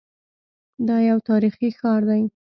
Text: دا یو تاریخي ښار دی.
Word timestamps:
دا 0.87 0.97
یو 1.09 1.17
تاریخي 1.29 1.69
ښار 1.79 2.01
دی. 2.09 2.23